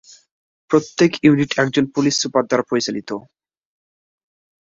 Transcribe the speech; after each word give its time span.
প্রত্যেক 0.71 1.11
ইউনিট 1.23 1.51
একজন 1.57 1.85
police 1.95 2.13
super 2.21 2.43
দ্বারা 2.45 2.63
পরিচালিত। 2.69 3.09